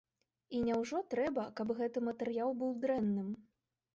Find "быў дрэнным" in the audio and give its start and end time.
2.61-3.29